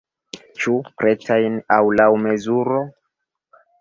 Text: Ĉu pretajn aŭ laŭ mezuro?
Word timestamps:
Ĉu 0.61 0.73
pretajn 1.01 1.59
aŭ 1.77 1.79
laŭ 1.99 2.09
mezuro? 2.25 2.81